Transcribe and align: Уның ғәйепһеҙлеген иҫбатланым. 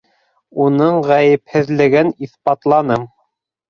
Уның 0.67 0.97
ғәйепһеҙлеген 1.13 2.13
иҫбатланым. 2.29 3.11